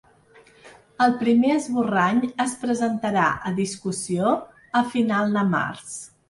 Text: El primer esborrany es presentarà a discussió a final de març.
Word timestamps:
El 1.03 1.11
primer 1.19 1.51
esborrany 1.55 2.21
es 2.45 2.55
presentarà 2.63 3.27
a 3.51 3.53
discussió 3.61 4.33
a 4.83 4.83
final 4.95 5.37
de 5.39 5.47
març. 5.53 5.97